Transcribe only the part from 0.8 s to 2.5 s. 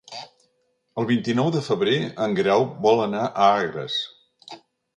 El vint-i-nou de febrer en